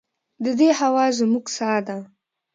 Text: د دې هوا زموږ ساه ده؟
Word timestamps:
د 0.43 0.45
دې 0.59 0.69
هوا 0.79 1.05
زموږ 1.17 1.45
ساه 1.55 1.79
ده؟ 1.87 1.97